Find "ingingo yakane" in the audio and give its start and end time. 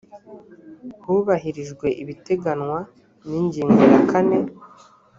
3.41-4.37